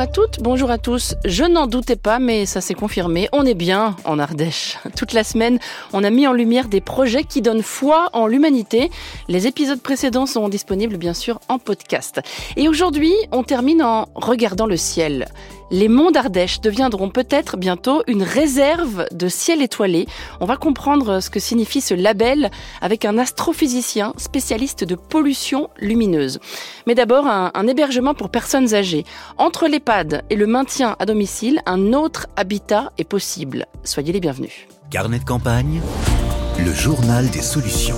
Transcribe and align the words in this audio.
Bonjour 0.00 0.08
à 0.08 0.14
toutes, 0.14 0.40
bonjour 0.40 0.70
à 0.70 0.78
tous. 0.78 1.14
Je 1.26 1.44
n'en 1.44 1.66
doutais 1.66 1.94
pas, 1.94 2.18
mais 2.18 2.46
ça 2.46 2.62
s'est 2.62 2.72
confirmé. 2.72 3.28
On 3.32 3.44
est 3.44 3.52
bien 3.52 3.96
en 4.06 4.18
Ardèche. 4.18 4.78
Toute 4.96 5.12
la 5.12 5.24
semaine, 5.24 5.58
on 5.92 6.02
a 6.02 6.08
mis 6.08 6.26
en 6.26 6.32
lumière 6.32 6.68
des 6.68 6.80
projets 6.80 7.22
qui 7.22 7.42
donnent 7.42 7.62
foi 7.62 8.08
en 8.14 8.26
l'humanité. 8.26 8.90
Les 9.28 9.46
épisodes 9.46 9.82
précédents 9.82 10.24
sont 10.24 10.48
disponibles 10.48 10.96
bien 10.96 11.12
sûr 11.12 11.38
en 11.50 11.58
podcast. 11.58 12.22
Et 12.56 12.66
aujourd'hui, 12.66 13.12
on 13.30 13.42
termine 13.42 13.82
en 13.82 14.08
regardant 14.14 14.64
le 14.64 14.78
ciel 14.78 15.26
les 15.70 15.88
monts 15.88 16.10
d'Ardèche 16.10 16.60
deviendront 16.60 17.10
peut-être 17.10 17.56
bientôt 17.56 18.02
une 18.08 18.22
réserve 18.22 19.06
de 19.12 19.28
ciel 19.28 19.62
étoilé. 19.62 20.06
On 20.40 20.44
va 20.44 20.56
comprendre 20.56 21.20
ce 21.20 21.30
que 21.30 21.38
signifie 21.38 21.80
ce 21.80 21.94
label 21.94 22.50
avec 22.80 23.04
un 23.04 23.18
astrophysicien 23.18 24.12
spécialiste 24.16 24.84
de 24.84 24.96
pollution 24.96 25.70
lumineuse. 25.78 26.40
Mais 26.86 26.94
d'abord, 26.94 27.26
un, 27.26 27.50
hébergement 27.68 28.14
pour 28.14 28.30
personnes 28.30 28.74
âgées. 28.74 29.04
Entre 29.38 29.68
et 30.28 30.36
le 30.36 30.46
maintien 30.46 30.94
à 31.00 31.06
domicile, 31.06 31.60
un 31.66 31.92
autre 31.92 32.28
habitat 32.36 32.92
est 32.96 33.04
possible. 33.04 33.66
Soyez 33.82 34.12
les 34.12 34.20
bienvenus. 34.20 34.68
Carnet 34.88 35.18
de 35.18 35.24
campagne, 35.24 35.80
le 36.64 36.72
journal 36.72 37.28
des 37.30 37.42
solutions. 37.42 37.96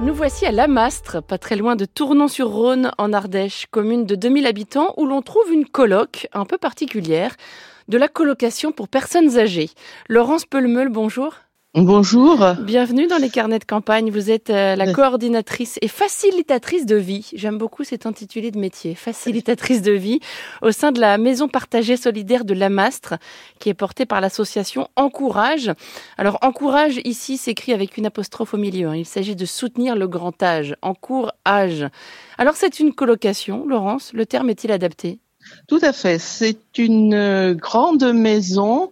Nous 0.00 0.14
voici 0.14 0.46
à 0.46 0.52
Lamastre, 0.52 1.22
pas 1.22 1.36
très 1.36 1.56
loin 1.56 1.76
de 1.76 1.84
Tournon-sur-Rhône, 1.84 2.92
en 2.96 3.12
Ardèche, 3.12 3.66
commune 3.70 4.06
de 4.06 4.14
2000 4.14 4.46
habitants, 4.46 4.94
où 4.96 5.04
l'on 5.04 5.20
trouve 5.20 5.52
une 5.52 5.66
coloc 5.66 6.28
un 6.32 6.46
peu 6.46 6.56
particulière, 6.56 7.36
de 7.88 7.98
la 7.98 8.08
colocation 8.08 8.72
pour 8.72 8.88
personnes 8.88 9.36
âgées. 9.36 9.68
Laurence 10.08 10.46
Pelmeul, 10.46 10.88
bonjour. 10.88 11.34
Bonjour. 11.78 12.42
Bienvenue 12.62 13.06
dans 13.06 13.18
les 13.18 13.28
carnets 13.28 13.58
de 13.58 13.64
campagne. 13.66 14.10
Vous 14.10 14.30
êtes 14.30 14.48
euh, 14.48 14.76
la 14.76 14.94
coordinatrice 14.94 15.78
et 15.82 15.88
facilitatrice 15.88 16.86
de 16.86 16.96
vie. 16.96 17.28
J'aime 17.34 17.58
beaucoup 17.58 17.84
cet 17.84 18.06
intitulé 18.06 18.50
de 18.50 18.58
métier, 18.58 18.94
facilitatrice 18.94 19.82
de 19.82 19.92
vie, 19.92 20.20
au 20.62 20.70
sein 20.70 20.90
de 20.90 21.00
la 21.00 21.18
maison 21.18 21.48
partagée 21.48 21.98
solidaire 21.98 22.46
de 22.46 22.54
Lamastre, 22.54 23.16
qui 23.58 23.68
est 23.68 23.74
portée 23.74 24.06
par 24.06 24.22
l'association 24.22 24.88
Encourage. 24.96 25.70
Alors 26.16 26.38
Encourage 26.40 26.98
ici 27.04 27.36
s'écrit 27.36 27.74
avec 27.74 27.98
une 27.98 28.06
apostrophe 28.06 28.54
au 28.54 28.56
milieu. 28.56 28.88
Hein. 28.88 28.96
Il 28.96 29.04
s'agit 29.04 29.36
de 29.36 29.44
soutenir 29.44 29.96
le 29.96 30.08
grand 30.08 30.42
âge. 30.42 30.76
Encourage. 30.80 31.84
Alors 32.38 32.56
c'est 32.56 32.80
une 32.80 32.94
colocation, 32.94 33.66
Laurence. 33.66 34.14
Le 34.14 34.24
terme 34.24 34.48
est-il 34.48 34.72
adapté? 34.72 35.20
Tout 35.68 35.80
à 35.82 35.92
fait. 35.92 36.18
C'est 36.18 36.78
une 36.78 37.14
euh, 37.14 37.54
grande 37.54 38.04
maison, 38.12 38.90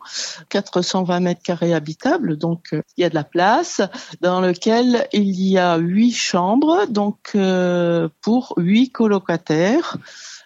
420 0.48 1.20
mètres 1.20 1.42
carrés 1.42 1.74
habitables, 1.74 2.36
donc 2.36 2.72
euh, 2.72 2.83
il 2.96 3.02
y 3.02 3.05
a 3.05 3.11
de 3.11 3.14
la 3.14 3.24
place, 3.24 3.80
dans 4.20 4.41
lequel 4.41 5.06
il 5.12 5.41
y 5.41 5.58
a 5.58 5.77
huit 5.77 6.12
chambres, 6.12 6.86
donc 6.88 7.33
euh, 7.34 8.08
pour 8.22 8.55
huit 8.56 8.91
colocataires. 8.91 9.96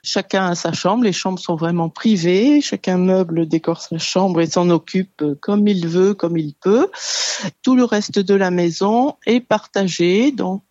Chacun 0.03 0.47
a 0.47 0.55
sa 0.55 0.73
chambre, 0.73 1.05
les 1.05 1.13
chambres 1.13 1.41
sont 1.41 1.57
vraiment 1.57 1.89
privées, 1.89 2.61
chacun 2.61 2.99
meuble, 2.99 3.47
décore 3.47 3.81
sa 3.81 3.99
chambre 3.99 4.41
et 4.41 4.47
s'en 4.47 4.71
occupe 4.71 5.25
comme 5.41 5.67
il 5.67 5.89
veut, 5.89 6.15
comme 6.15 6.37
il 6.39 6.55
peut. 6.55 6.89
Tout 7.63 7.75
le 7.75 7.85
reste 7.85 8.19
de 8.19 8.35
la 8.35 8.51
maison 8.51 9.17
est 9.27 9.41
partagé, 9.41 10.31
donc 10.31 10.63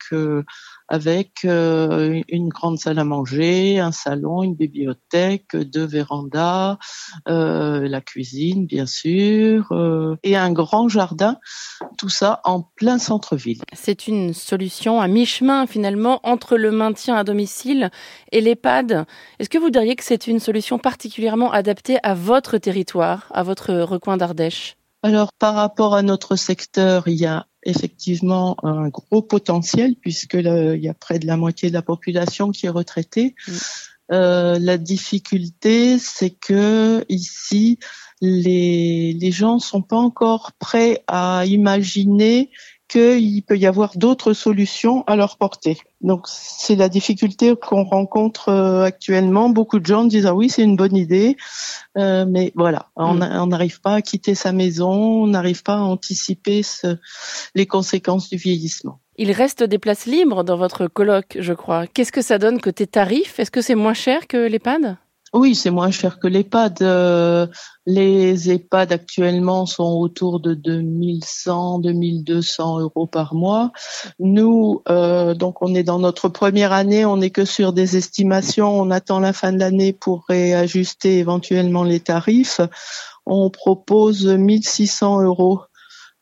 avec 0.88 1.46
euh, 1.46 2.22
une 2.30 2.50
grande 2.50 2.80
salle 2.80 3.00
à 3.00 3.04
manger, 3.04 3.80
un 3.80 3.92
salon, 3.92 4.44
une 4.44 4.56
bibliothèque, 4.56 5.56
deux 5.56 5.86
vérandas, 5.86 6.78
euh, 7.28 7.88
la 7.88 8.02
cuisine 8.02 8.66
bien 8.66 8.86
sûr, 8.86 9.72
euh, 9.72 10.16
et 10.24 10.36
un 10.36 10.52
grand 10.52 10.88
jardin, 10.88 11.38
tout 11.98 12.10
ça 12.10 12.42
en 12.44 12.62
plein 12.62 12.98
centre-ville. 12.98 13.62
C'est 13.74 14.08
une 14.08 14.34
solution 14.34 15.02
à 15.02 15.08
mi-chemin 15.08 15.68
finalement 15.68 16.20
entre 16.24 16.58
le 16.58 16.72
maintien 16.72 17.16
à 17.16 17.24
domicile 17.24 17.90
et 18.32 18.42
l'EHPAD. 18.42 19.06
Est-ce 19.40 19.50
que 19.50 19.58
vous 19.58 19.70
diriez 19.70 19.96
que 19.96 20.04
c'est 20.04 20.28
une 20.28 20.40
solution 20.40 20.80
particulièrement 20.80 21.52
adaptée 21.52 21.98
à 22.04 22.14
votre 22.14 22.58
territoire, 22.58 23.30
à 23.34 23.44
votre 23.44 23.74
recoin 23.74 24.18
d'Ardèche? 24.18 24.78
Alors 25.08 25.32
par 25.32 25.56
rapport 25.56 25.96
à 25.96 26.02
notre 26.02 26.36
secteur, 26.36 27.08
il 27.08 27.16
y 27.16 27.26
a 27.26 27.48
effectivement 27.64 28.58
un 28.64 28.90
gros 28.90 29.22
potentiel 29.22 29.96
puisque 29.96 30.34
il 30.34 30.80
y 30.82 30.90
a 30.90 30.94
près 30.94 31.18
de 31.18 31.26
la 31.26 31.38
moitié 31.38 31.70
de 31.70 31.74
la 31.74 31.82
population 31.82 32.52
qui 32.52 32.66
est 32.66 32.70
retraitée. 32.70 33.34
Mm. 33.48 33.52
Euh, 34.12 34.60
la 34.60 34.78
difficulté, 34.78 35.98
c'est 35.98 36.32
que 36.32 37.06
ici, 37.08 37.80
les, 38.20 39.14
les 39.14 39.32
gens 39.32 39.60
sont 39.60 39.82
pas 39.82 39.98
encore 39.98 40.52
prêts 40.60 41.04
à 41.08 41.46
imaginer 41.46 42.50
qu'il 42.88 43.44
peut 43.44 43.58
y 43.58 43.66
avoir 43.66 43.98
d'autres 43.98 44.34
solutions 44.34 45.04
à 45.08 45.16
leur 45.16 45.38
portée. 45.38 45.78
Donc 46.02 46.28
c'est 46.28 46.76
la 46.76 46.90
difficulté 46.90 47.54
qu'on 47.56 47.84
rencontre 47.84 48.50
euh, 48.50 48.84
actuellement. 48.84 49.50
Beaucoup 49.50 49.80
de 49.80 49.86
gens 49.86 50.06
disent 50.06 50.26
ah 50.26 50.36
oui 50.36 50.50
c'est 50.50 50.64
une 50.64 50.76
bonne 50.76 50.96
idée, 50.96 51.38
euh, 51.98 52.26
mais 52.28 52.52
voilà 52.56 52.90
on 52.96 53.16
mm. 53.16 53.50
n'arrive 53.50 53.82
pas 53.82 53.96
à 53.96 54.02
quitter 54.02 54.36
sa 54.36 54.52
maison, 54.52 55.24
on 55.24 55.28
n'arrive 55.28 55.64
pas 55.64 55.76
à 55.76 55.82
anticiper 55.82 56.64
ce, 56.64 56.98
les 57.56 57.66
conséquences 57.66 58.30
du 58.30 58.38
vieillissement. 58.38 59.00
Il 59.18 59.32
reste 59.32 59.64
des 59.64 59.80
places 59.80 60.06
libres 60.06 60.44
dans 60.44 60.58
votre 60.58 60.88
colloque, 60.88 61.38
je 61.40 61.54
crois. 61.54 61.88
Qu'est-ce 61.88 62.12
que 62.12 62.22
ça 62.22 62.38
donne 62.38 62.62
côté 62.62 62.86
tarif 62.86 63.40
Est-ce 63.40 63.50
que 63.50 63.62
c'est 63.62 63.76
moins 63.76 63.96
cher 63.96 64.28
que 64.28 64.38
l'EHPAD? 64.48 64.98
Oui, 65.34 65.56
c'est 65.56 65.72
moins 65.72 65.92
cher 65.92 66.20
que 66.20 66.28
l'EHPAD. 66.28 66.82
Euh, 66.82 67.48
les 67.86 68.50
EHPAD 68.50 68.92
actuellement 68.92 69.66
sont 69.66 70.00
autour 70.00 70.40
de 70.40 70.54
2100, 70.54 71.80
2200 71.80 72.80
euros 72.80 73.08
par 73.08 73.34
mois. 73.34 73.72
Nous, 74.20 74.82
euh, 74.90 75.34
donc 75.34 75.62
on 75.62 75.76
est 75.76 75.84
dans 75.84 76.00
notre 76.00 76.30
première 76.30 76.72
année, 76.72 77.06
on 77.06 77.18
n'est 77.18 77.30
que 77.30 77.46
sur 77.46 77.74
des 77.74 77.98
estimations. 77.98 78.80
On 78.80 78.90
attend 78.90 79.20
la 79.20 79.34
fin 79.34 79.52
de 79.52 79.60
l'année 79.60 79.92
pour 79.92 80.26
réajuster 80.28 81.20
éventuellement 81.20 81.84
les 81.84 82.00
tarifs. 82.00 82.62
On 83.26 83.50
propose 83.50 84.26
1600 84.26 85.22
euros 85.24 85.62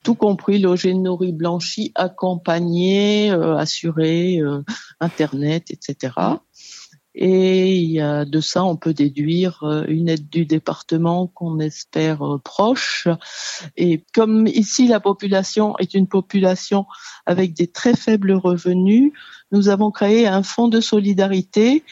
tout 0.03 0.15
compris 0.15 0.59
logé, 0.59 0.93
nourri, 0.93 1.31
blanchi, 1.31 1.91
accompagné, 1.95 3.31
euh, 3.31 3.57
assuré, 3.57 4.39
internet, 4.99 5.71
etc. 5.71 6.13
Et 7.17 7.99
de 8.25 8.41
ça, 8.41 8.65
on 8.65 8.75
peut 8.75 8.93
déduire 8.93 9.63
euh, 9.63 9.85
une 9.87 10.09
aide 10.09 10.27
du 10.29 10.45
département 10.45 11.27
qu'on 11.27 11.59
espère 11.59 12.21
euh, 12.21 12.37
proche. 12.39 13.07
Et 13.77 14.03
comme 14.13 14.47
ici, 14.47 14.87
la 14.87 14.99
population 14.99 15.77
est 15.77 15.93
une 15.93 16.07
population 16.07 16.85
avec 17.25 17.53
des 17.53 17.67
très 17.67 17.95
faibles 17.95 18.33
revenus, 18.33 19.13
nous 19.51 19.69
avons 19.69 19.91
créé 19.91 20.27
un 20.27 20.43
fonds 20.43 20.67
de 20.67 20.81
solidarité 20.81 21.83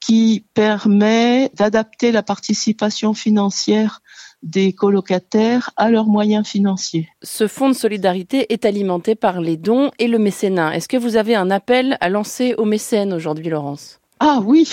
qui 0.00 0.44
permet 0.54 1.50
d'adapter 1.54 2.10
la 2.10 2.24
participation 2.24 3.14
financière 3.14 4.00
des 4.42 4.72
colocataires 4.72 5.70
à 5.76 5.90
leurs 5.90 6.06
moyens 6.06 6.48
financiers. 6.48 7.08
Ce 7.22 7.46
fonds 7.46 7.68
de 7.68 7.74
solidarité 7.74 8.52
est 8.52 8.64
alimenté 8.64 9.14
par 9.14 9.40
les 9.40 9.56
dons 9.56 9.92
et 10.00 10.08
le 10.08 10.18
mécénat. 10.18 10.74
Est-ce 10.74 10.88
que 10.88 10.96
vous 10.96 11.14
avez 11.14 11.36
un 11.36 11.52
appel 11.52 11.96
à 12.00 12.08
lancer 12.08 12.54
aux 12.58 12.64
mécènes 12.64 13.12
aujourd'hui, 13.12 13.48
Laurence? 13.48 14.01
Ah 14.24 14.40
oui, 14.44 14.70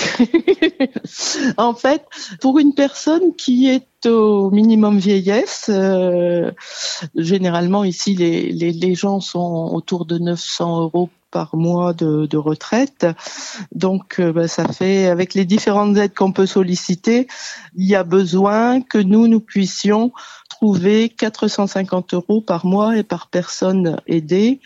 en 1.57 1.73
fait, 1.73 2.05
pour 2.39 2.59
une 2.59 2.75
personne 2.75 3.35
qui 3.35 3.67
est 3.67 4.05
au 4.05 4.51
minimum 4.51 4.99
vieillesse, 4.99 5.71
euh, 5.73 6.51
généralement 7.15 7.83
ici 7.83 8.13
les, 8.13 8.51
les, 8.51 8.93
gens 8.93 9.19
sont 9.21 9.71
autour 9.73 10.05
de 10.05 10.19
900 10.19 10.81
euros 10.81 11.09
par 11.31 11.55
mois 11.55 11.93
de, 11.93 12.37
retraite. 12.37 13.07
Donc, 13.73 14.19
euh, 14.19 14.31
bah, 14.31 14.47
ça 14.47 14.67
fait, 14.67 15.07
avec 15.07 15.33
les 15.33 15.45
différentes 15.45 15.97
aides 15.97 16.13
qu'on 16.13 16.31
peut 16.31 16.45
solliciter, 16.45 17.25
il 17.75 17.87
y 17.87 17.95
a 17.95 18.03
besoin 18.03 18.81
que 18.81 18.99
nous, 18.99 19.27
nous 19.27 19.39
puissions 19.39 20.11
trouver 20.59 21.07
450 21.07 22.13
euros 22.15 22.41
par 22.41 22.65
mois 22.65 22.97
et 22.97 23.03
par 23.03 23.27
personne 23.27 23.95
aidée. 24.07 24.59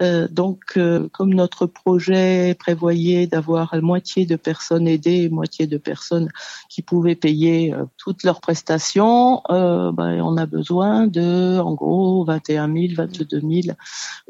Euh, 0.00 0.26
donc, 0.26 0.60
euh, 0.78 1.06
comme 1.12 1.34
notre 1.34 1.66
projet 1.66 2.56
prévoyait 2.58 3.26
d'avoir 3.26 3.74
la 3.74 3.82
moitié 3.82 4.24
de 4.24 4.36
personnes 4.36 4.88
aidées 4.88 5.24
et 5.24 5.28
moitié 5.28 5.66
de 5.66 5.76
personnes 5.76 6.30
qui 6.70 6.80
pouvaient 6.80 7.14
payer 7.14 7.74
euh, 7.74 7.84
toutes 7.98 8.22
leurs 8.22 8.40
prestations, 8.40 9.42
ben, 9.50 10.22
on 10.22 10.38
a 10.38 10.46
besoin 10.46 11.06
de, 11.06 11.58
en 11.58 11.74
gros, 11.74 12.24
21 12.24 12.72
000, 12.72 12.86
22 12.96 13.40
000 13.40 13.76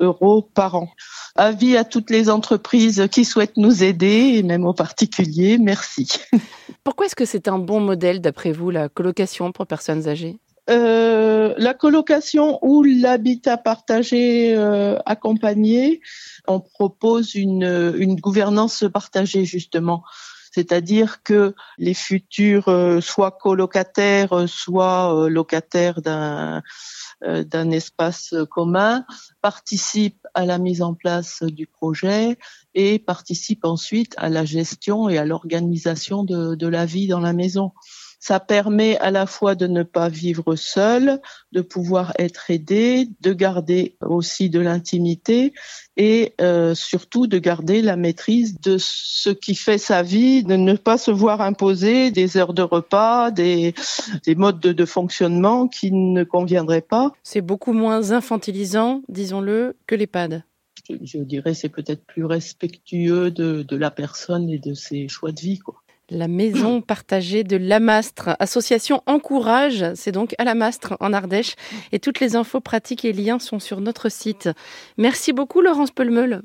euros 0.00 0.42
par 0.42 0.74
an. 0.74 0.88
Avis 1.36 1.76
à 1.76 1.84
toutes 1.84 2.10
les 2.10 2.28
entreprises 2.28 3.06
qui 3.12 3.24
souhaitent 3.24 3.56
nous 3.56 3.84
aider, 3.84 4.34
et 4.34 4.42
même 4.42 4.66
aux 4.66 4.74
particuliers, 4.74 5.58
merci. 5.58 6.08
Pourquoi 6.82 7.06
est-ce 7.06 7.16
que 7.16 7.24
c'est 7.24 7.46
un 7.46 7.60
bon 7.60 7.78
modèle, 7.78 8.20
d'après 8.20 8.50
vous, 8.50 8.70
la 8.70 8.88
colocation 8.88 9.52
pour 9.52 9.68
personnes 9.68 10.08
âgées? 10.08 10.40
Euh, 10.70 11.54
la 11.58 11.74
colocation 11.74 12.58
ou 12.62 12.82
l'habitat 12.82 13.58
partagé 13.58 14.56
euh, 14.56 14.98
accompagné, 15.04 16.00
on 16.48 16.60
propose 16.60 17.34
une, 17.34 18.16
gouvernance 18.16 18.84
partagée 18.92 19.44
justement. 19.44 20.02
C'est-à-dire 20.52 21.22
que 21.22 21.54
les 21.78 21.94
futurs 21.94 22.68
euh, 22.68 23.00
soit 23.00 23.32
colocataires, 23.32 24.48
soit 24.48 25.28
locataires 25.28 26.00
d'un 26.00 26.62
d'un 27.22 27.70
espace 27.70 28.34
commun, 28.50 29.06
participe 29.40 30.26
à 30.34 30.44
la 30.44 30.58
mise 30.58 30.82
en 30.82 30.92
place 30.92 31.42
du 31.42 31.66
projet 31.66 32.36
et 32.74 32.98
participe 32.98 33.64
ensuite 33.64 34.14
à 34.18 34.28
la 34.28 34.44
gestion 34.44 35.08
et 35.08 35.16
à 35.16 35.24
l'organisation 35.24 36.22
de 36.24 36.66
la 36.66 36.84
vie 36.84 37.06
dans 37.06 37.20
la 37.20 37.32
maison. 37.32 37.72
Ça 38.26 38.40
permet 38.40 38.96
à 39.00 39.10
la 39.10 39.26
fois 39.26 39.54
de 39.54 39.66
ne 39.66 39.82
pas 39.82 40.08
vivre 40.08 40.56
seul, 40.56 41.20
de 41.52 41.60
pouvoir 41.60 42.14
être 42.18 42.50
aidé, 42.50 43.06
de 43.20 43.34
garder 43.34 43.98
aussi 44.00 44.48
de 44.48 44.60
l'intimité 44.60 45.52
et 45.98 46.32
euh, 46.40 46.74
surtout 46.74 47.26
de 47.26 47.36
garder 47.36 47.82
la 47.82 47.96
maîtrise 47.96 48.58
de 48.62 48.78
ce 48.78 49.28
qui 49.28 49.54
fait 49.54 49.76
sa 49.76 50.02
vie, 50.02 50.42
de 50.42 50.56
ne 50.56 50.72
pas 50.72 50.96
se 50.96 51.10
voir 51.10 51.42
imposer 51.42 52.10
des 52.12 52.38
heures 52.38 52.54
de 52.54 52.62
repas, 52.62 53.30
des, 53.30 53.74
des 54.24 54.34
modes 54.34 54.58
de, 54.58 54.72
de 54.72 54.84
fonctionnement 54.86 55.68
qui 55.68 55.92
ne 55.92 56.24
conviendraient 56.24 56.80
pas. 56.80 57.12
C'est 57.24 57.42
beaucoup 57.42 57.74
moins 57.74 58.12
infantilisant, 58.12 59.02
disons-le, 59.10 59.76
que 59.86 59.94
l'EHPAD 59.94 60.44
je 61.02 61.18
dirais 61.18 61.54
c'est 61.54 61.70
peut-être 61.70 62.04
plus 62.04 62.26
respectueux 62.26 63.30
de, 63.30 63.62
de, 63.62 63.76
la 63.76 63.90
personne 63.90 64.50
et 64.50 64.58
de 64.58 64.74
ses 64.74 65.08
choix 65.08 65.32
de 65.32 65.40
vie. 65.40 65.58
Quoi. 65.58 65.83
La 66.10 66.28
maison 66.28 66.80
partagée 66.86 67.44
de 67.44 67.56
Lamastre, 67.56 68.30
association 68.38 69.02
Encourage, 69.06 69.84
c'est 69.94 70.12
donc 70.12 70.34
à 70.38 70.44
Lamastre 70.44 70.96
en 71.00 71.12
Ardèche. 71.12 71.54
Et 71.92 71.98
toutes 71.98 72.20
les 72.20 72.36
infos 72.36 72.60
pratiques 72.60 73.04
et 73.04 73.12
liens 73.12 73.38
sont 73.38 73.58
sur 73.58 73.80
notre 73.80 74.08
site. 74.08 74.48
Merci 74.98 75.32
beaucoup 75.32 75.60
Laurence 75.60 75.90
Pelmeul. 75.90 76.42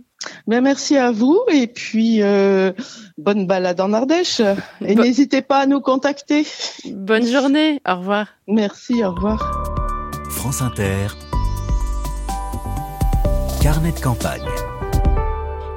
Bien, 0.47 0.61
merci 0.61 0.97
à 0.97 1.11
vous 1.11 1.39
et 1.51 1.67
puis 1.67 2.21
euh, 2.21 2.73
bonne 3.17 3.47
balade 3.47 3.79
en 3.79 3.93
Ardèche. 3.93 4.41
Et 4.85 4.95
n'hésitez 4.95 5.41
pas 5.41 5.59
à 5.59 5.65
nous 5.65 5.79
contacter. 5.81 6.45
Bonne 6.85 7.25
journée, 7.25 7.81
au 7.87 7.95
revoir. 7.95 8.27
Merci, 8.47 9.03
au 9.03 9.11
revoir. 9.11 9.39
France 10.29 10.61
Inter, 10.61 11.07
carnet 13.61 13.91
de 13.91 13.99
campagne. 13.99 14.45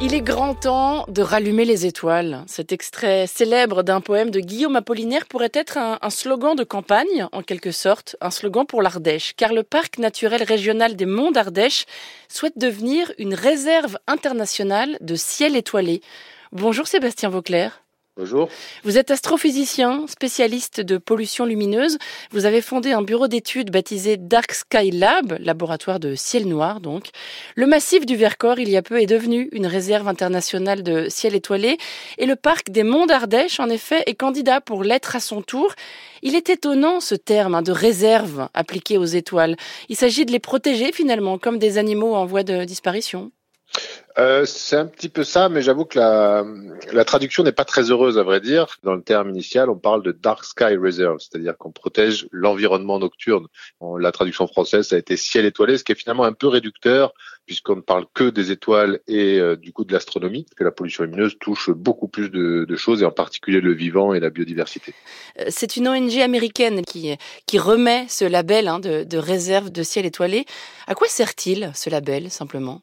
Il 0.05 0.15
est 0.15 0.21
grand 0.21 0.57
temps 0.57 1.05
de 1.07 1.23
rallumer 1.23 1.65
les 1.65 1.87
étoiles. 1.87 2.43
Cet 2.49 2.73
extrait 2.73 3.29
célèbre 3.29 3.85
d'un 3.85 4.01
poème 4.01 4.31
de 4.31 4.41
Guillaume 4.41 4.75
Apollinaire 4.75 5.27
pourrait 5.27 5.53
être 5.55 5.79
un, 5.79 6.11
slogan 6.11 6.57
de 6.57 6.65
campagne, 6.65 7.29
en 7.31 7.43
quelque 7.43 7.71
sorte, 7.71 8.17
un 8.21 8.33
slogan 8.33 8.67
pour 8.67 8.83
l'Ardèche, 8.83 9.35
car 9.37 9.53
le 9.53 9.63
parc 9.63 9.99
naturel 9.99 10.43
régional 10.43 10.97
des 10.97 11.07
Monts 11.07 11.31
d'Ardèche 11.31 11.87
souhaite 12.29 12.59
devenir 12.59 13.13
une 13.19 13.35
réserve 13.35 13.97
internationale 14.09 14.99
de 15.01 15.15
ciel 15.15 15.55
étoilé. 15.55 16.01
Bonjour 16.51 16.89
Sébastien 16.89 17.29
Vauclair. 17.29 17.85
Bonjour. 18.19 18.51
Vous 18.85 18.99
êtes 18.99 19.11
astrophysicien, 19.11 20.05
spécialiste 20.07 20.83
de 20.83 20.99
pollution 20.99 21.47
lumineuse. 21.47 21.97
Vous 22.31 22.45
avez 22.45 22.61
fondé 22.61 22.93
un 22.93 23.01
bureau 23.01 23.27
d'études 23.27 23.71
baptisé 23.71 24.19
Dark 24.19 24.53
Sky 24.53 24.91
Lab, 24.91 25.39
laboratoire 25.41 25.99
de 25.99 26.15
ciel 26.15 26.47
noir 26.47 26.81
donc. 26.81 27.09
Le 27.55 27.65
massif 27.67 28.05
du 28.05 28.15
Vercors, 28.15 28.59
il 28.59 28.69
y 28.69 28.77
a 28.77 28.83
peu, 28.83 29.01
est 29.01 29.07
devenu 29.07 29.49
une 29.53 29.67
réserve 29.67 30.09
internationale 30.09 30.83
de 30.83 31.09
ciel 31.09 31.35
étoilé 31.35 31.79
et 32.19 32.27
le 32.27 32.37
parc 32.37 32.69
des 32.69 32.83
Monts 32.83 33.07
d'Ardèche, 33.07 33.61
en 33.61 33.71
effet, 33.71 34.03
est 34.05 34.15
candidat 34.15 34.61
pour 34.61 34.85
l'être 34.85 35.17
à 35.17 35.21
son 35.21 35.41
tour. 35.41 35.73
Il 36.21 36.35
est 36.35 36.51
étonnant 36.51 37.01
ce 37.01 37.15
terme 37.15 37.55
hein, 37.55 37.63
de 37.63 37.73
réserve 37.73 38.51
appliqué 38.53 38.99
aux 38.99 39.07
étoiles. 39.07 39.57
Il 39.89 39.97
s'agit 39.97 40.27
de 40.27 40.33
les 40.33 40.39
protéger 40.39 40.93
finalement 40.93 41.39
comme 41.39 41.59
des 41.59 41.79
animaux 41.79 42.15
en 42.15 42.27
voie 42.27 42.43
de 42.43 42.65
disparition. 42.65 43.33
Euh, 44.19 44.45
c'est 44.45 44.77
un 44.77 44.87
petit 44.87 45.09
peu 45.09 45.25
ça, 45.25 45.49
mais 45.49 45.63
j'avoue 45.63 45.85
que 45.85 45.99
la, 45.99 47.05
traduction 47.05 47.43
n'est 47.43 47.53
pas 47.53 47.65
très 47.65 47.91
heureuse 47.91 48.19
à 48.19 48.23
vrai 48.23 48.41
dire. 48.41 48.77
Dans 48.83 48.95
le 48.95 49.03
terme 49.03 49.31
initial, 49.31 49.71
on 49.71 49.79
parle 49.79 50.03
de 50.03 50.13
Dark 50.13 50.45
Sky 50.45 50.77
Reserve, 50.77 51.19
c'est-à-dire 51.19 51.57
qu'on 51.57 51.73
protège 51.73 52.27
l'environnement 52.31 52.99
nocturne. 52.99 53.47
La 53.99 54.13
traduction 54.13 54.47
française, 54.47 54.89
ça 54.89 54.97
a 54.97 54.99
été 54.99 55.17
ciel 55.17 55.47
étoilé, 55.47 55.79
ce 55.79 55.85
qui 55.85 55.93
est 55.93 55.97
finalement 55.97 56.25
un 56.25 56.33
peu 56.33 56.49
réducteur, 56.49 57.15
puisqu'on 57.47 57.77
ne 57.77 57.81
parle 57.81 58.07
que 58.15 58.31
des 58.31 58.51
étoiles 58.51 59.01
et 59.09 59.39
euh, 59.39 59.57
du 59.57 59.73
coup 59.73 59.85
de 59.85 59.93
l'astronomie, 59.93 60.47
que 60.57 60.65
la 60.65 60.71
pollution 60.71 61.05
lumineuse 61.05 61.37
touche 61.41 61.71
beaucoup 61.71 62.09
plus 62.09 62.31
de, 62.31 62.67
choses, 62.77 63.03
et 63.03 63.07
en 63.07 63.11
particulier 63.11 63.61
le 63.61 63.73
vivant 63.73 64.15
et 64.15 64.21
la 64.21 64.31
biodiversité. 64.31 64.95
Euh, 65.39 65.47
c'est 65.49 65.77
une 65.77 65.89
ONG 65.89 66.19
américaine 66.19 66.83
qui, 66.85 67.19
remet 67.59 68.07
ce 68.09 68.25
label 68.25 68.67
hein, 68.67 68.81
de 68.81 69.19
réserve 69.19 69.71
de 69.71 69.83
ciel 69.83 70.07
étoilé. 70.07 70.47
À 70.87 70.95
quoi 70.95 71.07
sert-il 71.07 71.71
ce 71.75 71.91
label, 71.91 72.31
simplement? 72.31 72.81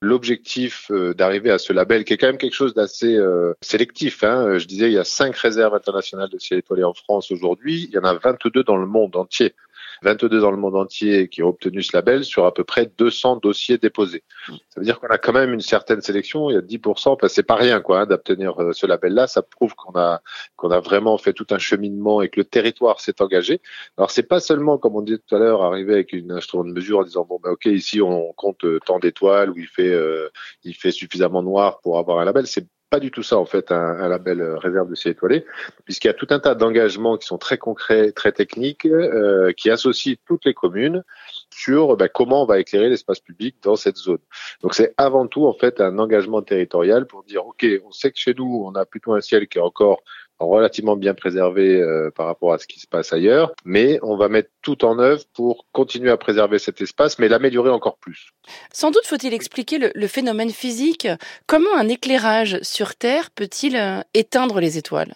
L'objectif 0.00 0.90
euh, 0.90 1.14
d'arriver 1.14 1.50
à 1.50 1.58
ce 1.58 1.72
label, 1.72 2.04
qui 2.04 2.14
est 2.14 2.16
quand 2.16 2.26
même 2.26 2.38
quelque 2.38 2.54
chose 2.54 2.74
d'assez 2.74 3.14
euh, 3.16 3.54
sélectif. 3.60 4.24
Hein. 4.24 4.58
Je 4.58 4.66
disais, 4.66 4.88
il 4.88 4.94
y 4.94 4.98
a 4.98 5.04
cinq 5.04 5.36
réserves 5.36 5.74
internationales 5.74 6.30
de 6.30 6.38
ciel 6.38 6.60
étoilé 6.60 6.84
en 6.84 6.94
France 6.94 7.30
aujourd'hui. 7.30 7.88
Il 7.88 7.94
y 7.94 7.98
en 7.98 8.04
a 8.04 8.14
22 8.14 8.64
dans 8.64 8.76
le 8.76 8.86
monde 8.86 9.16
entier. 9.16 9.54
22 10.02 10.40
dans 10.40 10.50
le 10.50 10.56
monde 10.56 10.76
entier 10.76 11.28
qui 11.28 11.42
ont 11.42 11.48
obtenu 11.48 11.82
ce 11.82 11.96
label 11.96 12.24
sur 12.24 12.46
à 12.46 12.54
peu 12.54 12.64
près 12.64 12.90
200 12.98 13.36
dossiers 13.36 13.78
déposés. 13.78 14.22
Ça 14.46 14.80
veut 14.80 14.84
dire 14.84 15.00
qu'on 15.00 15.08
a 15.08 15.18
quand 15.18 15.32
même 15.32 15.52
une 15.52 15.60
certaine 15.60 16.00
sélection. 16.00 16.50
Il 16.50 16.54
y 16.54 16.56
a 16.56 16.60
10%, 16.60 17.16
parce 17.18 17.32
c'est 17.32 17.42
pas 17.42 17.56
rien 17.56 17.80
quoi 17.80 18.00
hein, 18.00 18.06
d'obtenir 18.06 18.60
euh, 18.60 18.72
ce 18.72 18.86
label-là. 18.86 19.26
Ça 19.26 19.42
prouve 19.42 19.74
qu'on 19.74 19.98
a 19.98 20.20
qu'on 20.56 20.70
a 20.70 20.80
vraiment 20.80 21.18
fait 21.18 21.32
tout 21.32 21.46
un 21.50 21.58
cheminement 21.58 22.22
et 22.22 22.28
que 22.28 22.40
le 22.40 22.44
territoire 22.44 23.00
s'est 23.00 23.20
engagé. 23.22 23.60
Alors 23.96 24.10
c'est 24.10 24.22
pas 24.22 24.40
seulement 24.40 24.78
comme 24.78 24.96
on 24.96 25.02
disait 25.02 25.18
tout 25.18 25.34
à 25.34 25.38
l'heure 25.38 25.62
arriver 25.62 25.94
avec 25.94 26.12
une 26.12 26.32
instrument 26.32 26.64
de 26.64 26.72
mesure 26.72 26.98
en 26.98 27.04
disant 27.04 27.26
bon 27.28 27.40
ben 27.42 27.50
ok 27.50 27.66
ici 27.66 28.00
on 28.02 28.32
compte 28.32 28.64
tant 28.84 28.98
d'étoiles 28.98 29.50
ou 29.50 29.58
il 29.58 29.66
fait 29.66 29.92
euh, 29.92 30.28
il 30.64 30.74
fait 30.74 30.90
suffisamment 30.90 31.42
noir 31.42 31.80
pour 31.80 31.98
avoir 31.98 32.18
un 32.18 32.24
label. 32.24 32.46
C'est 32.46 32.66
pas 32.90 33.00
du 33.00 33.10
tout 33.10 33.22
ça 33.22 33.38
en 33.38 33.44
fait 33.44 33.70
un, 33.70 33.76
un 33.76 34.08
label 34.08 34.40
euh, 34.40 34.56
réserve 34.56 34.88
de 34.90 34.94
ciel 34.94 35.12
étoilé, 35.12 35.44
puisqu'il 35.84 36.06
y 36.08 36.10
a 36.10 36.14
tout 36.14 36.26
un 36.30 36.40
tas 36.40 36.54
d'engagements 36.54 37.16
qui 37.16 37.26
sont 37.26 37.38
très 37.38 37.58
concrets, 37.58 38.12
très 38.12 38.32
techniques, 38.32 38.86
euh, 38.86 39.52
qui 39.52 39.70
associent 39.70 40.16
toutes 40.26 40.44
les 40.44 40.54
communes 40.54 41.04
sur 41.50 41.96
ben, 41.96 42.08
comment 42.12 42.42
on 42.42 42.46
va 42.46 42.58
éclairer 42.60 42.88
l'espace 42.88 43.20
public 43.20 43.56
dans 43.62 43.76
cette 43.76 43.96
zone. 43.96 44.20
Donc 44.62 44.74
c'est 44.74 44.94
avant 44.96 45.26
tout 45.26 45.46
en 45.46 45.52
fait 45.52 45.80
un 45.80 45.98
engagement 45.98 46.42
territorial 46.42 47.06
pour 47.06 47.24
dire 47.24 47.46
ok, 47.46 47.66
on 47.84 47.90
sait 47.90 48.10
que 48.10 48.18
chez 48.18 48.34
nous 48.34 48.62
on 48.64 48.74
a 48.74 48.86
plutôt 48.86 49.12
un 49.12 49.20
ciel 49.20 49.48
qui 49.48 49.58
est 49.58 49.62
encore 49.62 50.02
relativement 50.40 50.96
bien 50.96 51.14
préservé 51.14 51.80
euh, 51.80 52.10
par 52.10 52.26
rapport 52.26 52.52
à 52.52 52.58
ce 52.58 52.66
qui 52.66 52.80
se 52.80 52.86
passe 52.86 53.12
ailleurs, 53.12 53.52
mais 53.64 53.98
on 54.02 54.16
va 54.16 54.28
mettre 54.28 54.50
tout 54.62 54.84
en 54.84 54.98
œuvre 54.98 55.24
pour 55.34 55.66
continuer 55.72 56.10
à 56.10 56.16
préserver 56.16 56.58
cet 56.58 56.80
espace, 56.80 57.18
mais 57.18 57.28
l'améliorer 57.28 57.70
encore 57.70 57.98
plus. 57.98 58.30
Sans 58.72 58.90
doute 58.90 59.06
faut-il 59.06 59.34
expliquer 59.34 59.78
le, 59.78 59.90
le, 59.94 60.06
phénomène 60.06 60.50
physique. 60.50 61.08
Comment 61.46 61.76
un 61.76 61.88
éclairage 61.88 62.58
sur 62.62 62.94
Terre 62.94 63.30
peut-il 63.30 63.76
euh, 63.76 64.00
éteindre 64.14 64.60
les 64.60 64.78
étoiles? 64.78 65.14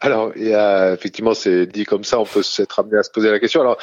Alors, 0.00 0.32
il 0.36 0.48
y 0.48 0.54
a, 0.54 0.92
effectivement, 0.94 1.34
c'est 1.34 1.66
dit 1.66 1.84
comme 1.84 2.04
ça, 2.04 2.18
on 2.18 2.24
peut 2.24 2.42
s'être 2.42 2.78
amené 2.78 2.98
à 2.98 3.02
se 3.02 3.10
poser 3.10 3.30
la 3.30 3.38
question. 3.38 3.60
Alors, 3.60 3.78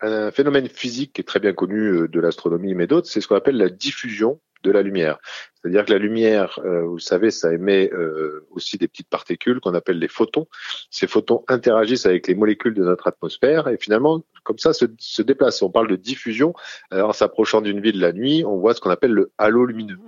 un 0.00 0.30
phénomène 0.30 0.68
physique 0.68 1.12
qui 1.12 1.20
est 1.20 1.24
très 1.24 1.40
bien 1.40 1.52
connu 1.52 1.78
euh, 1.78 2.08
de 2.08 2.20
l'astronomie 2.20 2.74
mais 2.74 2.86
d'autres, 2.86 3.08
c'est 3.08 3.20
ce 3.20 3.28
qu'on 3.28 3.36
appelle 3.36 3.56
la 3.56 3.68
diffusion 3.68 4.40
de 4.62 4.70
la 4.70 4.82
lumière. 4.82 5.18
C'est-à-dire 5.62 5.84
que 5.84 5.92
la 5.92 5.98
lumière, 5.98 6.58
euh, 6.64 6.82
vous 6.82 6.98
savez, 6.98 7.30
ça 7.30 7.52
émet 7.52 7.88
euh, 7.92 8.44
aussi 8.50 8.78
des 8.78 8.88
petites 8.88 9.08
particules 9.08 9.60
qu'on 9.60 9.74
appelle 9.74 10.00
les 10.00 10.08
photons. 10.08 10.48
Ces 10.90 11.06
photons 11.06 11.44
interagissent 11.46 12.04
avec 12.04 12.26
les 12.26 12.34
molécules 12.34 12.74
de 12.74 12.82
notre 12.82 13.06
atmosphère 13.06 13.68
et 13.68 13.76
finalement, 13.76 14.24
comme 14.42 14.58
ça, 14.58 14.72
se, 14.72 14.86
se 14.98 15.22
déplacent. 15.22 15.62
On 15.62 15.70
parle 15.70 15.86
de 15.86 15.94
diffusion. 15.94 16.52
Alors, 16.90 17.10
en 17.10 17.12
s'approchant 17.12 17.60
d'une 17.60 17.80
ville 17.80 18.00
la 18.00 18.12
nuit, 18.12 18.44
on 18.44 18.56
voit 18.56 18.74
ce 18.74 18.80
qu'on 18.80 18.90
appelle 18.90 19.12
le 19.12 19.30
halo 19.38 19.64
lumineux. 19.64 19.98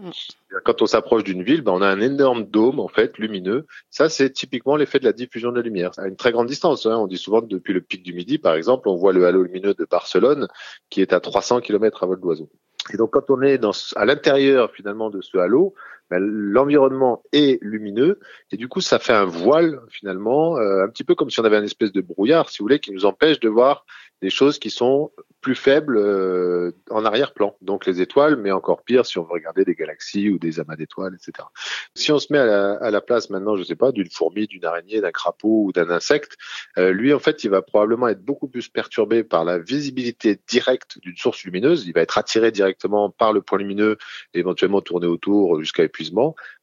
Quand 0.65 0.83
on 0.83 0.87
s'approche 0.87 1.23
d'une 1.23 1.45
ville, 1.45 1.63
ben, 1.63 1.73
on 1.73 1.83
a 1.83 1.89
un 1.89 2.01
énorme 2.01 2.45
dôme 2.45 2.81
en 2.81 2.89
fait 2.89 3.17
lumineux. 3.19 3.67
Ça, 3.91 4.09
c'est 4.09 4.31
typiquement 4.31 4.75
l'effet 4.75 4.99
de 4.99 5.05
la 5.05 5.13
diffusion 5.13 5.53
de 5.53 5.57
la 5.57 5.63
lumière 5.63 5.93
à 5.99 6.09
une 6.09 6.17
très 6.17 6.33
grande 6.33 6.49
distance. 6.49 6.85
Hein. 6.87 6.97
On 6.97 7.07
dit 7.07 7.19
souvent 7.19 7.41
que 7.41 7.47
depuis 7.47 7.73
le 7.73 7.81
pic 7.81 8.03
du 8.03 8.13
midi, 8.13 8.39
par 8.39 8.55
exemple, 8.55 8.89
on 8.89 8.97
voit 8.97 9.13
le 9.13 9.25
halo 9.25 9.45
lumineux 9.45 9.75
de 9.75 9.87
Barcelone 9.89 10.49
qui 10.91 11.01
est 11.01 11.13
à 11.13 11.21
300 11.21 11.61
km 11.61 12.03
à 12.03 12.07
vol 12.07 12.21
d'oiseau. 12.21 12.51
Et 12.93 12.97
donc, 12.97 13.11
quand 13.13 13.31
on 13.31 13.43
est 13.43 13.59
à 13.97 14.05
l'intérieur 14.05 14.71
finalement 14.73 15.11
de 15.11 15.21
ce 15.23 15.39
halo, 15.39 15.75
ben, 16.11 16.19
l'environnement 16.21 17.23
est 17.33 17.59
lumineux 17.63 18.21
et 18.51 18.57
du 18.57 18.69
coup, 18.69 18.81
ça 18.81 18.99
fait 18.99 19.13
un 19.13 19.25
voile 19.25 19.81
finalement, 19.89 20.59
euh, 20.59 20.85
un 20.85 20.89
petit 20.89 21.05
peu 21.05 21.15
comme 21.15 21.31
si 21.31 21.41
on 21.41 21.45
avait 21.45 21.59
une 21.59 21.65
espèce 21.65 21.93
de 21.93 22.01
brouillard, 22.01 22.51
si 22.51 22.59
vous 22.59 22.65
voulez, 22.65 22.81
qui 22.81 22.93
nous 22.93 23.05
empêche 23.05 23.41
de 23.41 23.49
voir 23.49 23.85
des 24.23 24.31
choses 24.31 24.59
qui 24.59 24.71
sont 24.71 25.11
plus 25.43 25.55
faibles 25.55 25.99
euh, 25.99 26.73
en 26.89 27.05
arrière-plan. 27.05 27.55
Donc 27.61 27.85
les 27.85 28.01
étoiles, 28.01 28.37
mais 28.37 28.51
encore 28.51 28.83
pire 28.83 29.05
si 29.05 29.19
on 29.19 29.25
veut 29.25 29.33
regarder 29.33 29.65
des 29.67 29.75
galaxies 29.75 30.31
ou 30.31 30.39
des 30.39 30.59
amas 30.59 30.77
d'étoiles, 30.77 31.15
etc. 31.15 31.47
Si 31.95 32.11
on 32.11 32.19
se 32.19 32.33
met 32.33 32.39
à 32.39 32.91
la, 32.91 33.01
place 33.03 33.29
maintenant, 33.29 33.55
je 33.55 33.63
sais 33.63 33.77
pas, 33.77 33.93
d'une 33.93 34.09
fourmi, 34.09 34.47
d'une 34.47 34.65
araignée, 34.65 35.03
d'un 35.03 35.11
crapaud 35.11 35.65
ou 35.67 35.73
d'un 35.73 35.91
insecte, 35.91 36.39
euh, 36.79 36.93
lui 36.93 37.13
en 37.13 37.19
fait, 37.19 37.45
il 37.45 37.51
va 37.51 37.61
probablement 37.61 38.09
être 38.09 38.25
beaucoup 38.25 38.49
plus 38.49 38.69
perturbé 38.69 39.23
par 39.23 39.45
la 39.45 39.59
visibilité 39.59 40.41
directe 40.49 40.99
d'une 41.03 41.17
source 41.17 41.45
lumineuse. 41.45 41.87
Il 41.87 41.93
va 41.93 42.01
être 42.01 42.17
attiré 42.17 42.51
directement 42.51 43.11
par 43.11 43.35
le 43.35 43.43
point 43.43 43.59
lumineux, 43.59 43.99
éventuellement 44.33 44.81
tourner 44.81 45.07
autour 45.07 45.61
jusqu'à 45.61 45.83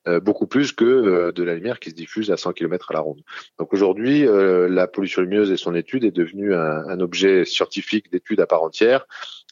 euh, 0.08 0.20
beaucoup 0.20 0.48
plus 0.48 0.72
que 0.72 0.84
euh, 0.84 1.32
de 1.32 1.44
la 1.44 1.54
lumière 1.54 1.80
qui 1.80 1.92
se 1.92 1.96
diffuse 1.96 2.32
à 2.32 2.38
100 2.38 2.54
km 2.54 2.90
à 2.90 2.94
la 2.96 3.02
ronde. 3.02 3.22
Donc 3.60 3.72
aujourd'hui, 3.74 4.28
euh, 4.28 4.68
la 4.68 4.88
pollution 4.88 5.22
lumineuse 5.22 5.52
et 5.52 5.58
son 5.58 5.76
étude 5.76 6.04
est 6.04 6.12
devenue 6.12 6.56
un, 6.56 7.00
objet 7.00 7.46
scientifique 7.46 8.12
d'étude 8.12 8.40
à 8.40 8.48
part 8.48 8.64
entière. 8.64 9.06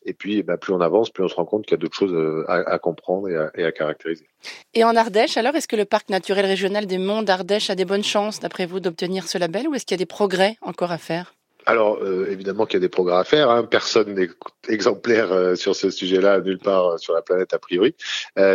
Et 0.06 0.14
puis, 0.14 0.44
bah, 0.44 0.58
plus 0.58 0.74
on 0.74 0.82
avance, 0.82 1.12
plus 1.12 1.24
on 1.24 1.28
se 1.28 1.36
rend 1.36 1.46
compte 1.46 1.66
qu'il 1.66 1.74
y 1.74 1.76
a 1.76 1.78
d'autres 1.78 1.96
choses 1.96 2.46
à, 2.48 2.80
comprendre 2.80 3.28
et 3.30 3.64
à, 3.64 3.72
caractériser. 3.72 4.28
Et 4.74 4.84
en 4.84 4.96
Ardèche, 4.96 5.38
alors, 5.38 5.56
est-ce 5.56 5.68
que 5.68 5.76
le 5.76 5.86
parc 5.86 6.10
naturel 6.10 6.46
régional 6.46 6.86
des 6.86 6.98
Monts 6.98 7.24
d'Ardèche 7.24 7.70
a 7.70 7.76
des 7.76 7.86
bonnes 7.86 8.04
chances, 8.04 8.40
d'après 8.40 8.66
vous, 8.66 8.80
d'obtenir 8.80 9.28
ce 9.28 9.38
label, 9.38 9.68
ou 9.68 9.76
est-ce 9.76 9.86
qu'il 9.86 9.96
y 9.96 10.00
a 10.00 10.04
des 10.04 10.06
progrès 10.06 10.56
encore 10.62 10.92
à 10.92 10.98
faire? 10.98 11.34
Alors 11.70 12.00
euh, 12.02 12.26
évidemment 12.32 12.66
qu'il 12.66 12.78
y 12.78 12.78
a 12.78 12.80
des 12.82 12.90
progrès 12.90 13.18
à 13.18 13.24
faire. 13.24 13.52
Hein. 13.52 13.64
Personne 13.64 14.16
n'est 14.16 14.30
exemplaire 14.68 15.32
euh, 15.32 15.54
sur 15.54 15.76
ce 15.76 15.92
sujet-là, 15.92 16.42
nulle 16.42 16.58
part 16.58 16.88
euh, 16.88 16.98
sur 16.98 17.14
la 17.14 17.22
planète 17.22 17.54
a 17.54 17.60
priori. 17.60 17.96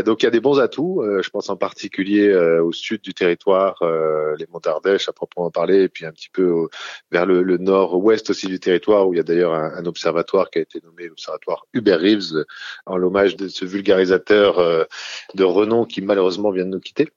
donc 0.05 0.23
il 0.23 0.25
y 0.25 0.27
a 0.27 0.31
des 0.31 0.41
bons 0.41 0.59
atouts. 0.59 1.03
je 1.23 1.31
pense 1.31 1.49
en 1.49 1.57
particulier 1.57 2.35
au 2.35 2.73
sud 2.73 3.03
du 3.03 3.15
territoire, 3.15 3.77
les 4.39 4.47
monts 4.51 4.61
d'Ardèche 4.61 5.09
à 5.09 5.13
proprement 5.13 5.51
parler, 5.51 5.83
et 5.83 5.89
puis 5.89 6.07
un 6.07 6.13
petit 6.13 6.31
peu 6.33 6.69
vers 7.13 7.27
le, 7.27 7.43
le 7.43 7.59
nord-ouest 7.59 8.31
aussi 8.31 8.47
du 8.47 8.59
territoire, 8.59 9.07
où 9.07 9.15
il 9.15 9.19
y 9.19 9.21
a 9.21 9.23
d'ailleurs 9.23 9.55
un, 9.55 9.75
un, 9.75 9.87
observatoire 9.87 10.51
qui 10.51 10.59
a 10.59 10.63
été 10.63 10.81
nommé 10.85 11.09
l'observatoire 11.09 11.67
Hubert 11.73 12.01
Reeves, 12.01 12.45
en 12.87 12.97
l'hommage 12.97 13.37
de 13.37 13.49
ce 13.49 13.65
vulgarisateur 13.65 14.87
de 15.35 15.45
renom 15.45 15.85
qui 15.85 16.03
malheureusement 16.03 16.51
vient 16.51 16.65
de 16.65 16.71
nous 16.71 16.81
quitter. 16.81 17.09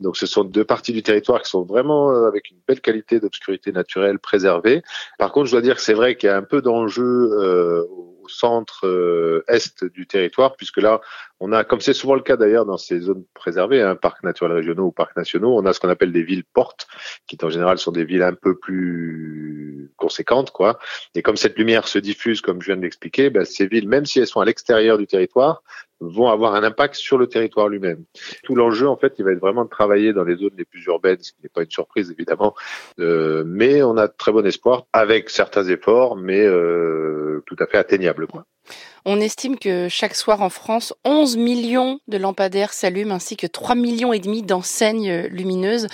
Donc 0.00 0.16
ce 0.16 0.26
sont 0.26 0.44
deux 0.44 0.64
parties 0.64 0.92
du 0.92 1.02
territoire 1.02 1.42
qui 1.42 1.50
sont 1.50 1.62
vraiment 1.62 2.10
avec 2.26 2.50
une 2.50 2.58
belle 2.66 2.80
qualité 2.80 3.20
d'obscurité 3.20 3.72
naturelle 3.72 4.18
préservée. 4.18 4.82
Par 5.18 5.32
contre, 5.32 5.43
je 5.44 5.52
dois 5.52 5.60
dire 5.60 5.76
que 5.76 5.82
c'est 5.82 5.94
vrai 5.94 6.16
qu'il 6.16 6.28
y 6.28 6.30
a 6.30 6.36
un 6.36 6.42
peu 6.42 6.62
d'enjeu 6.62 7.02
euh, 7.02 7.84
au 7.88 8.28
centre 8.28 8.86
euh, 8.86 9.44
du 9.92 10.06
territoire, 10.06 10.56
puisque 10.56 10.78
là, 10.78 11.00
on 11.40 11.52
a, 11.52 11.64
comme 11.64 11.80
c'est 11.80 11.92
souvent 11.92 12.14
le 12.14 12.22
cas 12.22 12.36
d'ailleurs 12.36 12.64
dans 12.64 12.78
ces 12.78 13.00
zones 13.00 13.24
préservées, 13.34 13.82
un 13.82 13.90
hein, 13.90 13.96
parcs 13.96 14.22
naturels 14.22 14.56
régionaux 14.56 14.86
ou 14.86 14.92
parcs 14.92 15.16
nationaux, 15.16 15.56
on 15.56 15.66
a 15.66 15.72
ce 15.72 15.80
qu'on 15.80 15.88
appelle 15.88 16.12
des 16.12 16.22
villes 16.22 16.44
portes, 16.44 16.86
qui 17.26 17.36
en 17.42 17.50
général 17.50 17.78
sont 17.78 17.92
des 17.92 18.04
villes 18.04 18.22
un 18.22 18.34
peu 18.34 18.56
plus 18.58 19.92
conséquentes, 19.96 20.50
quoi. 20.50 20.78
Et 21.14 21.22
comme 21.22 21.36
cette 21.36 21.58
lumière 21.58 21.86
se 21.88 21.98
diffuse, 21.98 22.40
comme 22.40 22.60
je 22.62 22.66
viens 22.66 22.76
de 22.76 22.82
l'expliquer, 22.82 23.30
ben, 23.30 23.44
ces 23.44 23.66
villes, 23.66 23.88
même 23.88 24.06
si 24.06 24.20
elles 24.20 24.26
sont 24.26 24.40
à 24.40 24.44
l'extérieur 24.44 24.98
du 24.98 25.06
territoire, 25.06 25.62
vont 26.08 26.28
avoir 26.28 26.54
un 26.54 26.62
impact 26.62 26.94
sur 26.94 27.18
le 27.18 27.26
territoire 27.26 27.68
lui-même. 27.68 28.04
Tout 28.42 28.54
l'enjeu, 28.54 28.88
en 28.88 28.96
fait, 28.96 29.14
il 29.18 29.24
va 29.24 29.32
être 29.32 29.40
vraiment 29.40 29.64
de 29.64 29.70
travailler 29.70 30.12
dans 30.12 30.24
les 30.24 30.36
zones 30.36 30.54
les 30.56 30.64
plus 30.64 30.84
urbaines, 30.84 31.18
ce 31.20 31.32
qui 31.32 31.38
n'est 31.42 31.48
pas 31.48 31.62
une 31.62 31.70
surprise 31.70 32.10
évidemment, 32.10 32.54
euh, 33.00 33.44
mais 33.46 33.82
on 33.82 33.96
a 33.96 34.08
très 34.08 34.32
bon 34.32 34.46
espoir 34.46 34.86
avec 34.92 35.30
certains 35.30 35.64
efforts, 35.64 36.16
mais 36.16 36.44
euh, 36.44 37.42
tout 37.46 37.56
à 37.58 37.66
fait 37.66 37.78
atteignables. 37.78 38.26
On 39.04 39.20
estime 39.20 39.58
que 39.58 39.88
chaque 39.90 40.14
soir 40.14 40.40
en 40.40 40.48
France, 40.48 40.94
11 41.04 41.36
millions 41.36 42.00
de 42.08 42.16
lampadaires 42.16 42.72
s'allument 42.72 43.16
ainsi 43.16 43.36
que 43.36 43.46
3 43.46 43.74
millions 43.74 44.14
et 44.14 44.18
demi 44.18 44.42
d'enseignes 44.42 45.26
lumineuses. 45.26 45.88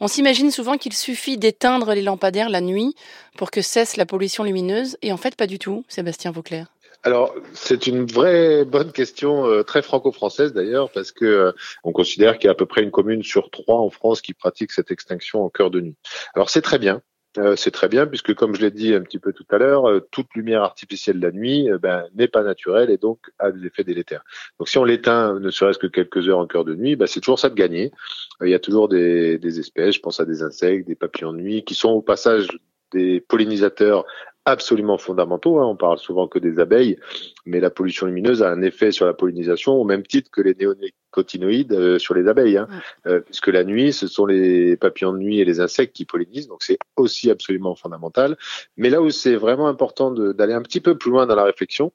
On 0.00 0.08
s'imagine 0.08 0.50
souvent 0.50 0.78
qu'il 0.78 0.94
suffit 0.94 1.36
d'éteindre 1.36 1.92
les 1.92 2.02
lampadaires 2.02 2.48
la 2.48 2.62
nuit 2.62 2.94
pour 3.36 3.50
que 3.50 3.60
cesse 3.60 3.96
la 3.96 4.06
pollution 4.06 4.44
lumineuse 4.44 4.96
et 5.02 5.12
en 5.12 5.18
fait 5.18 5.36
pas 5.36 5.46
du 5.46 5.58
tout, 5.58 5.84
Sébastien 5.88 6.30
Vauclair. 6.30 6.73
Alors, 7.04 7.34
c'est 7.52 7.86
une 7.86 8.06
vraie 8.06 8.64
bonne 8.64 8.90
question, 8.90 9.46
euh, 9.46 9.62
très 9.62 9.82
franco-française 9.82 10.54
d'ailleurs, 10.54 10.90
parce 10.90 11.12
que 11.12 11.26
euh, 11.26 11.52
on 11.84 11.92
considère 11.92 12.38
qu'il 12.38 12.46
y 12.46 12.48
a 12.48 12.52
à 12.52 12.54
peu 12.54 12.64
près 12.64 12.82
une 12.82 12.90
commune 12.90 13.22
sur 13.22 13.50
trois 13.50 13.78
en 13.78 13.90
France 13.90 14.22
qui 14.22 14.32
pratique 14.32 14.72
cette 14.72 14.90
extinction 14.90 15.44
en 15.44 15.50
cœur 15.50 15.70
de 15.70 15.82
nuit. 15.82 15.96
Alors, 16.34 16.48
c'est 16.48 16.62
très 16.62 16.78
bien. 16.78 17.02
Euh, 17.36 17.56
c'est 17.56 17.72
très 17.72 17.88
bien 17.88 18.06
puisque, 18.06 18.32
comme 18.34 18.54
je 18.54 18.62
l'ai 18.62 18.70
dit 18.70 18.94
un 18.94 19.02
petit 19.02 19.18
peu 19.18 19.34
tout 19.34 19.44
à 19.50 19.58
l'heure, 19.58 20.00
toute 20.12 20.32
lumière 20.34 20.62
artificielle 20.62 21.18
la 21.18 21.30
nuit 21.30 21.68
ben, 21.82 22.06
n'est 22.14 22.28
pas 22.28 22.42
naturelle 22.42 22.90
et 22.90 22.96
donc 22.96 23.18
a 23.38 23.50
des 23.50 23.66
effets 23.66 23.84
délétères. 23.84 24.24
Donc, 24.58 24.70
si 24.70 24.78
on 24.78 24.84
l'éteint, 24.84 25.38
ne 25.38 25.50
serait-ce 25.50 25.78
que 25.78 25.88
quelques 25.88 26.26
heures 26.28 26.38
en 26.38 26.46
cœur 26.46 26.64
de 26.64 26.74
nuit, 26.74 26.96
ben, 26.96 27.06
c'est 27.06 27.20
toujours 27.20 27.38
ça 27.38 27.50
de 27.50 27.54
gagner. 27.54 27.92
il 28.40 28.48
y 28.48 28.54
a 28.54 28.58
toujours 28.58 28.88
des, 28.88 29.36
des 29.36 29.60
espèces, 29.60 29.96
je 29.96 30.00
pense 30.00 30.20
à 30.20 30.24
des 30.24 30.42
insectes, 30.42 30.86
des 30.86 30.94
papillons 30.94 31.34
de 31.34 31.40
nuit, 31.40 31.64
qui 31.64 31.74
sont 31.74 31.90
au 31.90 32.02
passage 32.02 32.48
des 32.92 33.20
pollinisateurs 33.20 34.06
absolument 34.44 34.98
fondamentaux. 34.98 35.58
Hein. 35.58 35.66
On 35.66 35.76
parle 35.76 35.98
souvent 35.98 36.28
que 36.28 36.38
des 36.38 36.58
abeilles, 36.58 36.98
mais 37.46 37.60
la 37.60 37.70
pollution 37.70 38.06
lumineuse 38.06 38.42
a 38.42 38.50
un 38.50 38.62
effet 38.62 38.92
sur 38.92 39.06
la 39.06 39.14
pollinisation 39.14 39.72
au 39.74 39.84
même 39.84 40.02
titre 40.02 40.30
que 40.30 40.40
les 40.40 40.54
néonicotinoïdes 40.54 41.72
euh, 41.72 41.98
sur 41.98 42.14
les 42.14 42.28
abeilles, 42.28 42.58
hein. 42.58 42.68
euh, 43.06 43.20
puisque 43.20 43.48
la 43.48 43.64
nuit, 43.64 43.92
ce 43.92 44.06
sont 44.06 44.26
les 44.26 44.76
papillons 44.76 45.12
de 45.12 45.18
nuit 45.18 45.40
et 45.40 45.44
les 45.44 45.60
insectes 45.60 45.94
qui 45.94 46.04
pollinisent, 46.04 46.48
donc 46.48 46.62
c'est 46.62 46.78
aussi 46.96 47.30
absolument 47.30 47.74
fondamental. 47.74 48.36
Mais 48.76 48.90
là 48.90 49.00
où 49.00 49.10
c'est 49.10 49.36
vraiment 49.36 49.68
important 49.68 50.10
d'aller 50.10 50.54
un 50.54 50.62
petit 50.62 50.80
peu 50.80 50.96
plus 50.96 51.10
loin 51.10 51.26
dans 51.26 51.36
la 51.36 51.44
réflexion, 51.44 51.92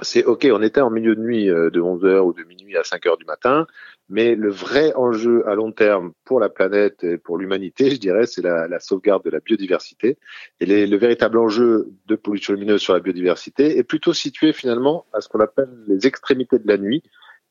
c'est 0.00 0.24
OK, 0.24 0.48
on 0.50 0.62
était 0.62 0.80
en 0.80 0.90
milieu 0.90 1.14
de 1.14 1.20
nuit 1.20 1.50
euh, 1.50 1.70
de 1.70 1.80
11h 1.80 2.20
ou 2.20 2.32
de 2.32 2.42
minuit 2.44 2.76
à 2.76 2.82
5h 2.82 3.18
du 3.18 3.26
matin, 3.26 3.66
mais 4.08 4.34
le 4.34 4.50
vrai 4.50 4.94
enjeu 4.94 5.46
à 5.46 5.54
long 5.54 5.70
terme 5.70 6.12
pour 6.24 6.40
la 6.40 6.48
planète 6.48 7.04
et 7.04 7.18
pour 7.18 7.36
l'humanité, 7.36 7.90
je 7.90 7.96
dirais, 7.96 8.26
c'est 8.26 8.42
la, 8.42 8.68
la, 8.68 8.80
sauvegarde 8.80 9.22
de 9.24 9.30
la 9.30 9.40
biodiversité. 9.40 10.18
Et 10.60 10.66
les, 10.66 10.86
le 10.86 10.96
véritable 10.96 11.38
enjeu 11.38 11.88
de 12.06 12.16
pollution 12.16 12.54
lumineuse 12.54 12.80
sur 12.80 12.94
la 12.94 13.00
biodiversité 13.00 13.76
est 13.76 13.84
plutôt 13.84 14.14
situé 14.14 14.52
finalement 14.52 15.04
à 15.12 15.20
ce 15.20 15.28
qu'on 15.28 15.40
appelle 15.40 15.68
les 15.86 16.06
extrémités 16.06 16.58
de 16.58 16.68
la 16.68 16.78
nuit 16.78 17.02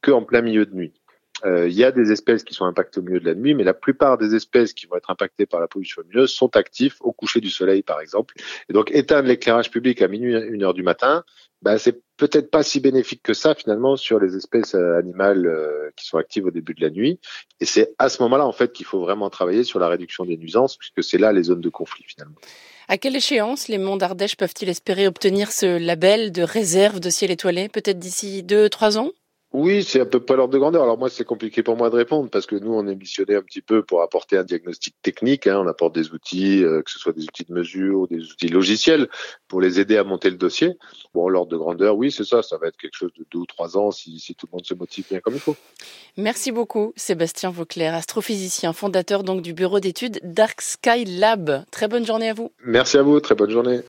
qu'en 0.01 0.23
plein 0.23 0.41
milieu 0.41 0.65
de 0.65 0.73
nuit. 0.73 1.00
Euh, 1.45 1.67
il 1.67 1.73
y 1.73 1.83
a 1.83 1.91
des 1.91 2.11
espèces 2.11 2.43
qui 2.43 2.53
sont 2.53 2.65
impactées 2.65 2.99
au 2.99 3.03
milieu 3.03 3.19
de 3.19 3.25
la 3.25 3.35
nuit, 3.35 3.53
mais 3.53 3.63
la 3.63 3.73
plupart 3.73 4.17
des 4.17 4.35
espèces 4.35 4.73
qui 4.73 4.85
vont 4.85 4.95
être 4.97 5.09
impactées 5.09 5.45
par 5.45 5.59
la 5.59 5.67
pollution 5.67 6.01
lumineuse 6.01 6.31
sont 6.31 6.55
actifs 6.55 6.97
au 7.01 7.11
coucher 7.11 7.41
du 7.41 7.49
soleil, 7.49 7.81
par 7.81 7.99
exemple. 7.99 8.35
Et 8.69 8.73
donc, 8.73 8.91
éteindre 8.91 9.27
l'éclairage 9.27 9.71
public 9.71 10.01
à 10.01 10.07
minuit, 10.07 10.35
une 10.35 10.63
heure 10.63 10.73
du 10.73 10.83
matin, 10.83 11.23
ben, 11.61 11.77
c'est 11.77 12.01
peut-être 12.17 12.49
pas 12.49 12.63
si 12.63 12.79
bénéfique 12.79 13.21
que 13.23 13.33
ça 13.33 13.53
finalement 13.53 13.95
sur 13.95 14.19
les 14.19 14.35
espèces 14.35 14.73
euh, 14.73 14.97
animales 14.97 15.45
euh, 15.45 15.91
qui 15.95 16.07
sont 16.07 16.17
actives 16.17 16.45
au 16.45 16.51
début 16.51 16.73
de 16.73 16.81
la 16.81 16.89
nuit. 16.89 17.19
Et 17.59 17.65
c'est 17.65 17.93
à 17.99 18.09
ce 18.09 18.21
moment-là 18.23 18.47
en 18.47 18.51
fait 18.51 18.71
qu'il 18.71 18.85
faut 18.85 18.99
vraiment 18.99 19.29
travailler 19.29 19.63
sur 19.63 19.79
la 19.79 19.87
réduction 19.87 20.25
des 20.25 20.37
nuisances, 20.37 20.77
puisque 20.77 21.03
c'est 21.03 21.17
là 21.17 21.31
les 21.31 21.43
zones 21.43 21.61
de 21.61 21.69
conflit 21.69 22.03
finalement. 22.07 22.35
À 22.87 22.97
quelle 22.97 23.15
échéance 23.15 23.67
les 23.67 23.77
monts 23.77 23.97
d'Ardèche 23.97 24.35
peuvent-ils 24.35 24.69
espérer 24.69 25.07
obtenir 25.07 25.51
ce 25.51 25.77
label 25.77 26.31
de 26.31 26.41
réserve 26.41 26.99
de 26.99 27.09
ciel 27.09 27.31
étoilé 27.31 27.69
Peut-être 27.69 27.99
d'ici 27.99 28.43
deux, 28.43 28.69
trois 28.69 28.97
ans? 28.97 29.11
Oui, 29.53 29.83
c'est 29.83 29.99
à 29.99 30.05
peu 30.05 30.21
près 30.21 30.37
l'ordre 30.37 30.53
de 30.53 30.59
grandeur. 30.59 30.83
Alors 30.83 30.97
moi, 30.97 31.09
c'est 31.09 31.25
compliqué 31.25 31.61
pour 31.61 31.75
moi 31.75 31.89
de 31.89 31.95
répondre 31.95 32.29
parce 32.29 32.45
que 32.45 32.55
nous, 32.55 32.73
on 32.73 32.87
est 32.87 32.95
missionné 32.95 33.35
un 33.35 33.41
petit 33.41 33.61
peu 33.61 33.83
pour 33.83 34.01
apporter 34.01 34.37
un 34.37 34.43
diagnostic 34.43 34.95
technique. 35.01 35.45
Hein. 35.45 35.59
On 35.59 35.67
apporte 35.67 35.93
des 35.93 36.11
outils, 36.11 36.63
euh, 36.63 36.81
que 36.81 36.89
ce 36.89 36.99
soit 36.99 37.11
des 37.11 37.23
outils 37.23 37.43
de 37.43 37.53
mesure 37.53 38.01
ou 38.01 38.07
des 38.07 38.21
outils 38.31 38.47
logiciels, 38.47 39.09
pour 39.49 39.59
les 39.59 39.79
aider 39.79 39.97
à 39.97 40.05
monter 40.05 40.29
le 40.29 40.37
dossier. 40.37 40.77
Bon, 41.13 41.27
l'ordre 41.27 41.51
de 41.51 41.57
grandeur, 41.57 41.97
oui, 41.97 42.11
c'est 42.11 42.23
ça. 42.23 42.41
Ça 42.41 42.57
va 42.57 42.67
être 42.67 42.77
quelque 42.77 42.95
chose 42.95 43.11
de 43.17 43.25
deux 43.29 43.39
ou 43.39 43.45
trois 43.45 43.77
ans 43.77 43.91
si, 43.91 44.19
si 44.19 44.35
tout 44.35 44.47
le 44.51 44.55
monde 44.55 44.65
se 44.65 44.73
motive 44.73 45.05
bien 45.09 45.19
comme 45.19 45.33
il 45.33 45.39
faut. 45.39 45.55
Merci 46.17 46.51
beaucoup, 46.51 46.93
Sébastien 46.95 47.49
Vauclair, 47.49 47.93
astrophysicien, 47.93 48.73
fondateur 48.73 49.23
donc 49.23 49.41
du 49.41 49.53
bureau 49.53 49.79
d'études 49.79 50.19
Dark 50.23 50.61
Sky 50.61 51.05
Lab. 51.05 51.65
Très 51.71 51.87
bonne 51.87 52.05
journée 52.05 52.29
à 52.29 52.33
vous. 52.33 52.51
Merci 52.63 52.97
à 52.97 53.03
vous. 53.03 53.19
Très 53.19 53.35
bonne 53.35 53.51
journée. 53.51 53.79